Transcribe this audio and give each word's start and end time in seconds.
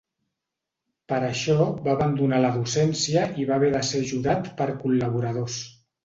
Per 1.11 1.17
això 1.25 1.57
va 1.87 1.91
abandonar 1.91 2.39
la 2.45 2.49
docència 2.55 3.25
i 3.43 3.45
va 3.49 3.59
haver 3.61 3.69
de 3.75 3.81
ser 3.91 4.01
ajudat 4.05 4.49
per 4.63 4.67
col·laboradors. 4.85 5.59